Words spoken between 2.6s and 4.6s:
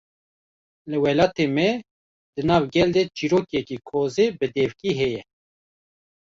gel de çîrokeke kozê bi